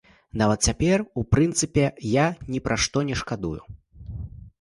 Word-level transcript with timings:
Нават 0.41 0.63
цяпер, 0.69 1.03
у 1.21 1.23
прынцыпе, 1.33 1.83
я 2.13 2.23
ні 2.53 2.59
пра 2.69 2.79
што 2.87 3.05
не 3.11 3.19
шкадую. 3.21 3.53